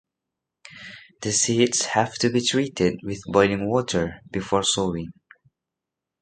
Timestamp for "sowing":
4.63-5.13